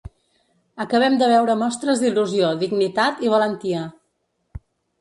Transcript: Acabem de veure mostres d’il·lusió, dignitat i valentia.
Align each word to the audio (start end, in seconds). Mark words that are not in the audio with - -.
Acabem 0.85 1.17
de 1.23 1.27
veure 1.31 1.57
mostres 1.59 2.01
d’il·lusió, 2.05 2.49
dignitat 2.65 3.23
i 3.27 3.33
valentia. 3.37 3.87